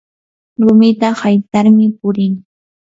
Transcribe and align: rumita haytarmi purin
rumita 0.61 1.07
haytarmi 1.21 1.85
purin 1.99 2.33